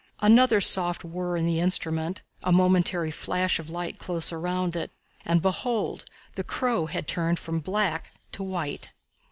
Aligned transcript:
Another 0.21 0.59
soft 0.59 1.03
whirr 1.03 1.37
in 1.37 1.45
the 1.45 1.59
instrument, 1.59 2.23
a 2.41 2.51
momentary 2.51 3.11
flash 3.11 3.59
of 3.59 3.69
light 3.69 3.99
close 3.99 4.31
around 4.33 4.75
it, 4.75 4.89
and, 5.25 5.43
behold, 5.43 6.05
the 6.33 6.43
crow 6.43 6.87
had 6.87 7.07
turned 7.07 7.37
from 7.37 7.59
black 7.59 8.11
to 8.31 8.41
white! 8.41 8.93